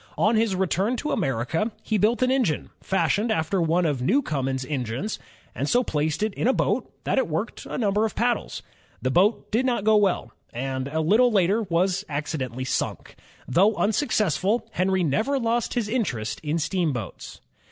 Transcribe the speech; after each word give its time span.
On 0.17 0.35
his 0.35 0.55
return 0.55 0.97
to 0.97 1.11
America, 1.11 1.71
he 1.83 1.99
built 1.99 2.23
an 2.23 2.31
engine 2.31 2.71
fashioned 2.81 3.31
after 3.31 3.61
one 3.61 3.85
of 3.85 4.01
Newcomen's 4.01 4.65
engines, 4.65 5.19
and 5.53 5.69
so 5.69 5.83
placed 5.83 6.23
it 6.23 6.33
in 6.33 6.47
a 6.47 6.53
boat 6.53 6.91
that 7.03 7.19
it 7.19 7.27
worked 7.27 7.67
a 7.67 7.77
number 7.77 8.03
of 8.03 8.15
paddles. 8.15 8.63
The 9.03 9.11
boat 9.11 9.51
did 9.51 9.63
not 9.63 9.83
go 9.83 9.95
well, 9.97 10.31
and 10.51 10.87
a 10.87 11.01
little 11.01 11.31
later 11.31 11.61
was 11.69 12.03
accidentally 12.09 12.65
sunk. 12.65 13.15
Though 13.47 13.75
unsuccessful, 13.75 14.67
Henry 14.71 15.03
never 15.03 15.37
lost 15.37 15.75
his 15.75 15.87
interest 15.87 16.39
in 16.41 16.57
steamboats. 16.57 17.39